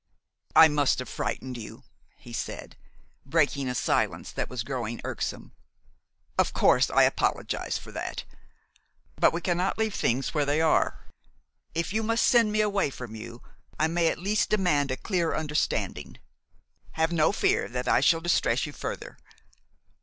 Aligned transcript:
"I 0.55 0.67
must 0.67 0.97
have 0.97 1.07
frightened 1.07 1.57
you," 1.59 1.83
he 2.17 2.33
said, 2.33 2.75
breaking 3.23 3.69
a 3.69 3.75
silence 3.75 4.31
that 4.31 4.49
was 4.49 4.63
growing 4.63 4.99
irksome. 5.03 5.51
"Of 6.39 6.53
course 6.53 6.89
I 6.89 7.03
apologize 7.03 7.77
for 7.77 7.91
that. 7.91 8.23
But 9.17 9.31
we 9.31 9.41
cannot 9.41 9.77
leave 9.77 9.93
things 9.93 10.33
where 10.33 10.43
they 10.43 10.59
are. 10.59 11.01
If 11.75 11.93
you 11.93 12.01
must 12.01 12.25
send 12.25 12.51
me 12.51 12.61
away 12.61 12.89
from 12.89 13.13
you, 13.13 13.43
I 13.79 13.85
may 13.85 14.07
at 14.07 14.17
least 14.17 14.49
demand 14.49 14.89
a 14.89 14.97
clear 14.97 15.35
understanding. 15.35 16.17
Have 16.93 17.11
no 17.11 17.31
fear 17.31 17.67
that 17.67 17.87
I 17.87 18.01
shall 18.01 18.21
distress 18.21 18.65
you 18.65 18.73
further. 18.73 19.19